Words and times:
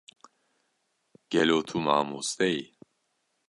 gelo 1.31 1.57
tu 1.67 1.77
mamoste 1.85 2.47
yî? 2.55 2.63